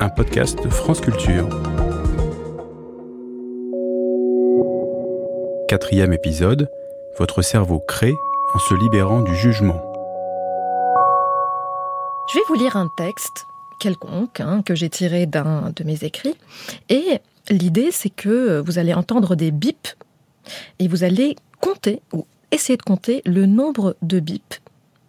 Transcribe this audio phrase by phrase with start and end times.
[0.00, 1.48] un podcast de France Culture.
[5.68, 6.70] Quatrième épisode,
[7.18, 8.14] votre cerveau crée
[8.54, 9.82] en se libérant du jugement.
[12.28, 13.46] Je vais vous lire un texte
[13.80, 16.36] quelconque hein, que j'ai tiré d'un de mes écrits.
[16.88, 19.96] Et l'idée, c'est que vous allez entendre des bips
[20.78, 24.60] et vous allez compter ou essayer de compter le nombre de bips.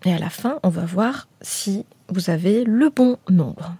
[0.06, 3.76] Et à la fin, on va voir si vous avez le bon nombre.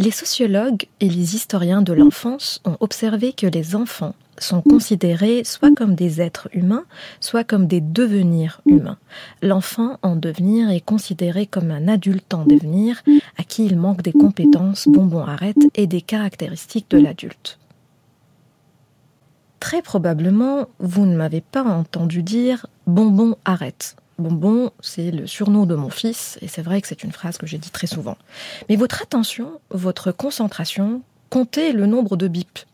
[0.00, 5.74] Les sociologues et les historiens de l'enfance ont observé que les enfants sont considérés soit
[5.74, 6.84] comme des êtres humains,
[7.18, 8.98] soit comme des devenirs humains.
[9.42, 13.02] L'enfant en devenir est considéré comme un adulte en devenir
[13.38, 17.58] à qui il manque des compétences, bonbons arrête et des caractéristiques de l'adulte.
[19.58, 23.96] Très probablement, vous ne m'avez pas entendu dire bonbon arrête.
[24.18, 27.46] Bonbon, c'est le surnom de mon fils, et c'est vrai que c'est une phrase que
[27.46, 28.16] j'ai dit très souvent.
[28.68, 32.66] Mais votre attention, votre concentration, comptez le nombre de bips.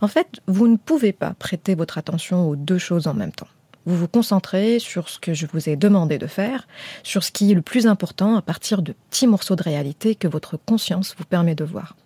[0.00, 3.46] En fait, vous ne pouvez pas prêter votre attention aux deux choses en même temps.
[3.84, 6.66] Vous vous concentrez sur ce que je vous ai demandé de faire,
[7.02, 10.28] sur ce qui est le plus important à partir de petits morceaux de réalité que
[10.28, 11.96] votre conscience vous permet de voir.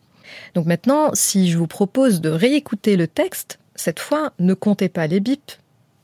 [0.55, 5.07] Donc maintenant, si je vous propose de réécouter le texte, cette fois, ne comptez pas
[5.07, 5.59] les bips,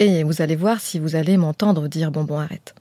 [0.06, 2.74] et vous allez voir si vous allez m'entendre dire bon bon arrête.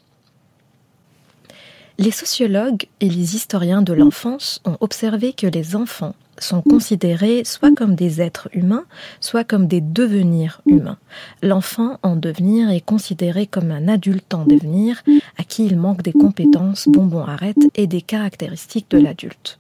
[1.98, 7.76] Les sociologues et les historiens de l'enfance ont observé que les enfants sont considérés soit
[7.76, 8.86] comme des êtres humains,
[9.20, 10.98] soit comme des devenirs humains.
[11.44, 15.04] L'enfant en devenir est considéré comme un adulte en devenir
[15.38, 19.60] à qui il manque des compétences, bonbon arrête et des caractéristiques de l'adulte.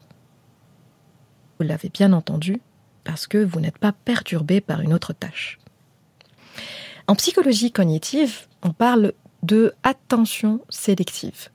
[1.59, 2.59] Vous l'avez bien entendu,
[3.03, 5.59] parce que vous n'êtes pas perturbé par une autre tâche.
[7.11, 9.11] En psychologie cognitive, on parle
[9.43, 11.49] de attention sélective,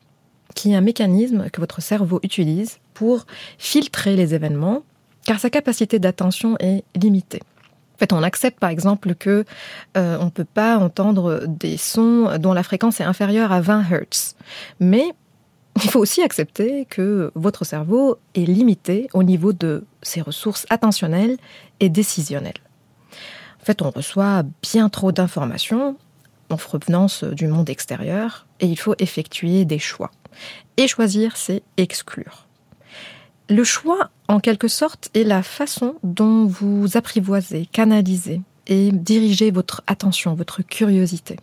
[0.55, 3.25] qui est un mécanisme que votre cerveau utilise pour
[3.57, 4.83] filtrer les événements,
[5.25, 7.41] car sa capacité d'attention est limitée.
[7.95, 9.47] En fait, on accepte par exemple que
[9.97, 13.85] euh, on ne peut pas entendre des sons dont la fréquence est inférieure à 20
[13.85, 14.35] Hz.
[14.79, 15.07] Mais
[15.83, 21.39] il faut aussi accepter que votre cerveau est limité au niveau de ses ressources attentionnelles
[21.80, 22.61] et décisionnelles.
[23.67, 25.97] En fait, on reçoit bien trop d'informations
[26.51, 30.13] en provenance du monde extérieur et il faut effectuer des choix.
[30.77, 32.47] Et choisir, c'est exclure.
[33.49, 39.83] Le choix, en quelque sorte, est la façon dont vous apprivoisez, canalisez et dirigez votre
[39.89, 41.37] attention, votre curiosité,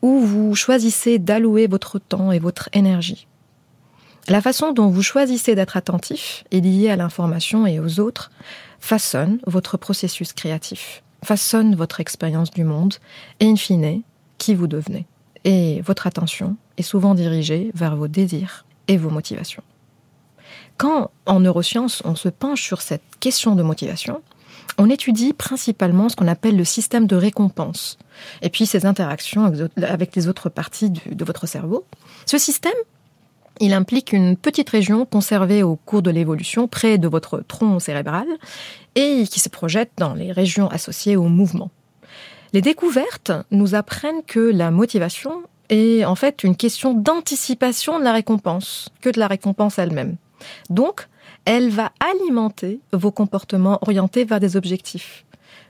[0.00, 3.26] où vous choisissez d'allouer votre temps et votre énergie.
[4.28, 8.30] La façon dont vous choisissez d'être attentif et lié à l'information et aux autres
[8.78, 12.94] façonne votre processus créatif façonne votre expérience du monde
[13.40, 14.02] et in fine,
[14.38, 15.06] qui vous devenez.
[15.44, 19.62] Et votre attention est souvent dirigée vers vos désirs et vos motivations.
[20.76, 24.22] Quand en neurosciences on se penche sur cette question de motivation,
[24.78, 27.98] on étudie principalement ce qu'on appelle le système de récompense
[28.42, 31.84] et puis ses interactions avec les autres parties de votre cerveau.
[32.26, 32.72] Ce système,
[33.60, 38.26] il implique une petite région conservée au cours de l'évolution près de votre tronc cérébral
[38.98, 41.70] et qui se projette dans les régions associées au mouvement.
[42.52, 48.12] Les découvertes nous apprennent que la motivation est en fait une question d'anticipation de la
[48.12, 50.16] récompense que de la récompense elle-même.
[50.68, 51.08] Donc,
[51.44, 55.24] elle va alimenter vos comportements orientés vers des objectifs.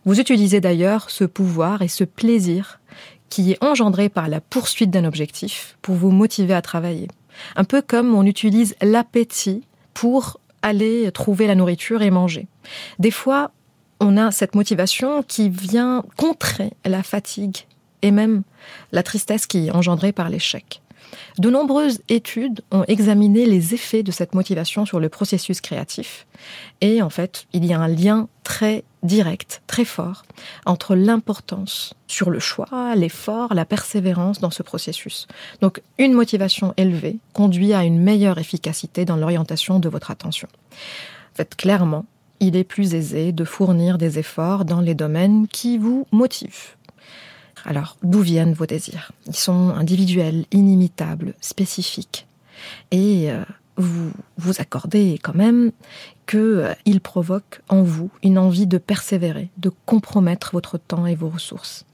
[0.06, 2.80] Vous utilisez d'ailleurs ce pouvoir et ce plaisir
[3.28, 7.08] qui est engendré par la poursuite d'un objectif pour vous motiver à travailler.
[7.56, 12.46] Un peu comme on utilise l'appétit pour aller trouver la nourriture et manger.
[12.98, 13.52] Des fois,
[14.00, 17.66] on a cette motivation qui vient contrer la fatigue
[18.02, 18.42] et même
[18.92, 20.82] la tristesse qui est engendrée par l'échec.
[21.38, 26.26] De nombreuses études ont examiné les effets de cette motivation sur le processus créatif.
[26.80, 30.24] Et en fait, il y a un lien très direct, très fort,
[30.66, 35.26] entre l'importance sur le choix, l'effort, la persévérance dans ce processus.
[35.60, 40.48] Donc, une motivation élevée conduit à une meilleure efficacité dans l'orientation de votre attention.
[41.38, 42.06] En clairement,
[42.40, 46.77] il est plus aisé de fournir des efforts dans les domaines qui vous motivent.
[47.68, 49.12] Alors, d'où viennent vos désirs?
[49.26, 52.26] Ils sont individuels, inimitables, spécifiques.
[52.92, 53.44] Et euh,
[53.76, 55.72] vous vous accordez quand même
[56.26, 61.28] qu'ils euh, provoquent en vous une envie de persévérer, de compromettre votre temps et vos
[61.28, 61.84] ressources.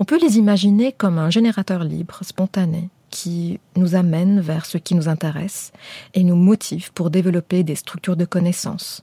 [0.00, 4.94] On peut les imaginer comme un générateur libre, spontané, qui nous amène vers ce qui
[4.94, 5.72] nous intéresse
[6.14, 9.02] et nous motive pour développer des structures de connaissances.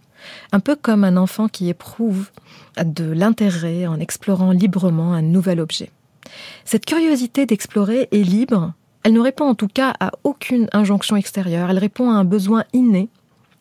[0.52, 2.32] Un peu comme un enfant qui éprouve
[2.84, 5.92] de l'intérêt en explorant librement un nouvel objet.
[6.66, 8.74] Cette curiosité d'explorer est libre,
[9.04, 12.66] elle ne répond en tout cas à aucune injonction extérieure, elle répond à un besoin
[12.74, 13.10] inné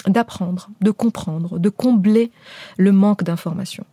[0.06, 2.30] d'apprendre, de comprendre, de combler
[2.76, 3.84] le manque d'information.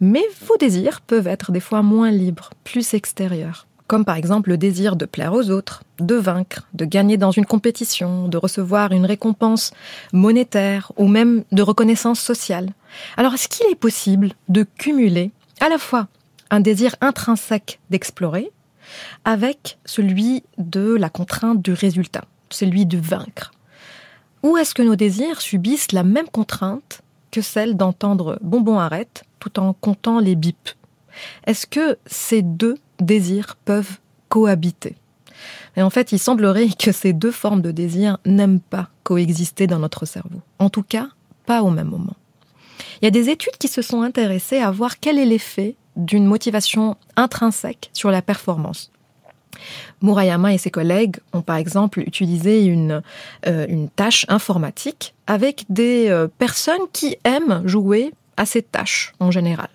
[0.00, 4.56] Mais vos désirs peuvent être des fois moins libres, plus extérieurs, comme par exemple le
[4.56, 9.06] désir de plaire aux autres, de vaincre, de gagner dans une compétition, de recevoir une
[9.06, 9.72] récompense
[10.12, 12.70] monétaire ou même de reconnaissance sociale.
[13.16, 15.30] Alors est-ce qu'il est possible de cumuler
[15.60, 16.08] à la fois
[16.52, 18.52] un désir intrinsèque d'explorer
[19.24, 23.52] avec celui de la contrainte du résultat, celui de vaincre
[24.42, 27.00] Ou est-ce que nos désirs subissent la même contrainte
[27.30, 30.76] que celle d'entendre bonbon arrête tout en comptant les bips?
[31.46, 33.98] Est-ce que ces deux désirs peuvent
[34.28, 34.96] cohabiter?
[35.76, 39.78] Et en fait, il semblerait que ces deux formes de désir n'aiment pas coexister dans
[39.78, 40.42] notre cerveau.
[40.58, 41.08] En tout cas,
[41.46, 42.16] pas au même moment.
[43.00, 46.26] Il y a des études qui se sont intéressées à voir quel est l'effet d'une
[46.26, 48.90] motivation intrinsèque sur la performance.
[50.00, 53.02] Murayama et ses collègues ont par exemple utilisé une,
[53.46, 59.30] euh, une tâche informatique avec des euh, personnes qui aiment jouer à cette tâche en
[59.30, 59.68] général.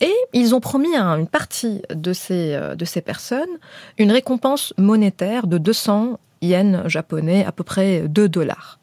[0.00, 3.58] Et ils ont promis à une partie de ces, euh, de ces personnes
[3.98, 8.78] une récompense monétaire de 200 yens japonais, à peu près 2 dollars.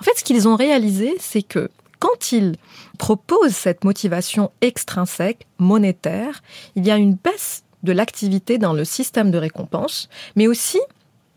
[0.00, 1.70] En fait, ce qu'ils ont réalisé, c'est que
[2.04, 2.56] quand ils
[2.98, 6.42] proposent cette motivation extrinsèque, monétaire,
[6.76, 10.80] il y a une baisse de l'activité dans le système de récompense, mais aussi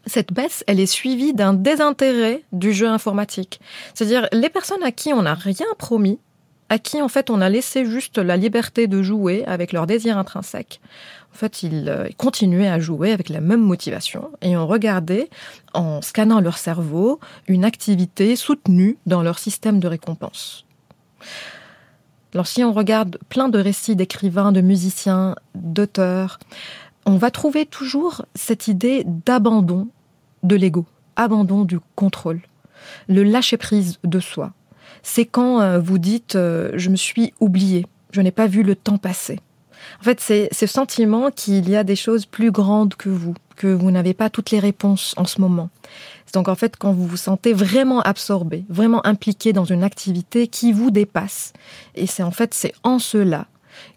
[0.05, 3.61] cette baisse, elle est suivie d'un désintérêt du jeu informatique.
[3.93, 6.19] C'est-à-dire les personnes à qui on n'a rien promis,
[6.69, 10.17] à qui en fait on a laissé juste la liberté de jouer avec leur désir
[10.17, 10.81] intrinsèque.
[11.33, 15.29] En fait, ils euh, continuaient à jouer avec la même motivation et on regardait,
[15.73, 20.65] en scannant leur cerveau, une activité soutenue dans leur système de récompense.
[22.33, 26.39] Alors si on regarde plein de récits d'écrivains, de musiciens, d'auteurs,
[27.05, 29.87] on va trouver toujours cette idée d'abandon
[30.43, 30.85] de l'ego,
[31.15, 32.41] abandon du contrôle,
[33.07, 34.53] le lâcher-prise de soi.
[35.03, 38.75] C'est quand euh, vous dites euh, je me suis oublié, je n'ai pas vu le
[38.75, 39.39] temps passer.
[40.01, 43.67] En fait, c'est ce sentiment qu'il y a des choses plus grandes que vous, que
[43.67, 45.69] vous n'avez pas toutes les réponses en ce moment.
[46.33, 50.73] Donc en fait, quand vous vous sentez vraiment absorbé, vraiment impliqué dans une activité qui
[50.73, 51.53] vous dépasse,
[51.95, 53.47] et c'est en fait c'est en cela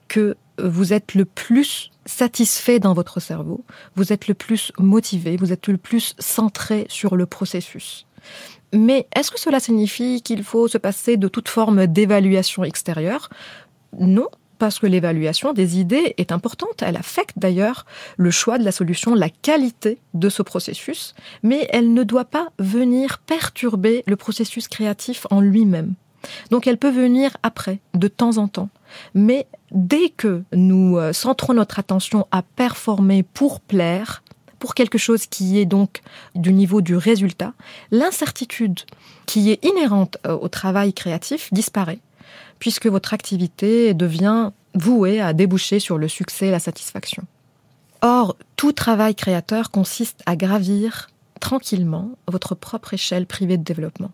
[0.09, 3.65] que vous êtes le plus satisfait dans votre cerveau,
[3.97, 8.07] vous êtes le plus motivé, vous êtes le plus centré sur le processus.
[8.73, 13.29] Mais est-ce que cela signifie qu'il faut se passer de toute forme d'évaluation extérieure?
[13.99, 14.29] Non,
[14.61, 16.83] parce que l'évaluation des idées est importante.
[16.83, 17.87] Elle affecte d'ailleurs
[18.17, 22.51] le choix de la solution, la qualité de ce processus, mais elle ne doit pas
[22.59, 25.95] venir perturber le processus créatif en lui-même.
[26.51, 28.69] Donc elle peut venir après, de temps en temps.
[29.15, 34.23] Mais dès que nous euh, centrons notre attention à performer pour plaire,
[34.61, 36.03] pour quelque chose qui est donc
[36.37, 37.55] du niveau du résultat,
[37.91, 38.79] l'incertitude
[39.27, 41.99] qui est inhérente euh, au travail créatif disparaît
[42.61, 47.25] puisque votre activité devient vouée à déboucher sur le succès et la satisfaction.
[48.03, 51.11] Or, tout travail créateur consiste à gravir
[51.41, 54.13] tranquillement votre propre échelle privée de développement.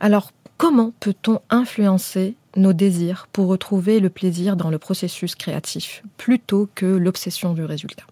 [0.00, 6.68] Alors, comment peut-on influencer nos désirs pour retrouver le plaisir dans le processus créatif plutôt
[6.74, 8.04] que l'obsession du résultat?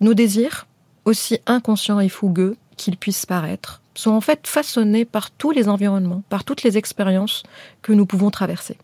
[0.00, 0.66] Nos désirs,
[1.04, 6.22] aussi inconscients et fougueux qu'ils puissent paraître, sont en fait façonnés par tous les environnements,
[6.28, 7.42] par toutes les expériences
[7.82, 8.76] que nous pouvons traverser.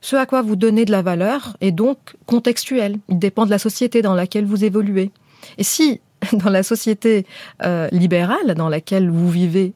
[0.00, 2.98] Ce à quoi vous donnez de la valeur est donc contextuel.
[3.08, 5.10] Il dépend de la société dans laquelle vous évoluez.
[5.58, 6.00] Et si
[6.32, 7.26] dans la société
[7.64, 9.72] euh, libérale dans laquelle vous vivez,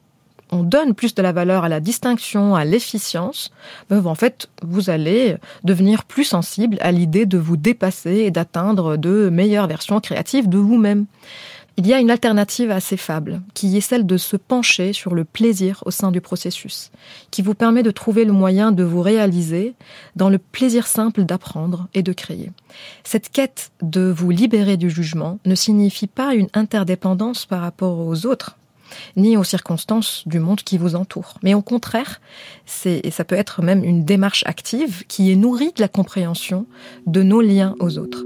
[0.51, 3.51] on donne plus de la valeur à la distinction, à l'efficience,
[3.89, 8.97] ben, en fait, vous allez devenir plus sensible à l'idée de vous dépasser et d'atteindre
[8.97, 11.05] de meilleures versions créatives de vous-même.
[11.77, 15.13] Il y a une alternative à ces fables, qui est celle de se pencher sur
[15.13, 16.89] le plaisir au sein du processus,
[17.31, 19.73] qui vous permet de trouver le moyen de vous réaliser
[20.15, 22.51] dans le plaisir simple d'apprendre et de créer.
[23.03, 28.25] Cette quête de vous libérer du jugement ne signifie pas une interdépendance par rapport aux
[28.25, 28.57] autres,
[29.15, 31.35] ni aux circonstances du monde qui vous entoure.
[31.43, 32.21] Mais au contraire,
[32.65, 36.65] c'est, et ça peut être même une démarche active qui est nourrie de la compréhension
[37.05, 38.23] de nos liens aux autres.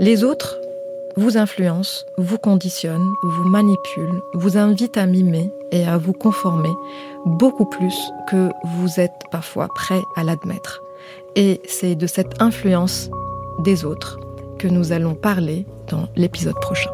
[0.00, 0.58] Les autres
[1.16, 6.72] vous influence, vous conditionne, vous manipule, vous invite à mimer et à vous conformer
[7.26, 7.94] beaucoup plus
[8.30, 10.82] que vous êtes parfois prêt à l'admettre.
[11.36, 13.10] Et c'est de cette influence
[13.60, 14.18] des autres
[14.58, 16.90] que nous allons parler dans l'épisode prochain.